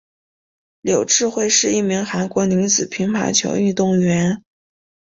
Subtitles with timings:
[0.81, 4.43] 柳智惠是一名韩国女子乒乓球运动员。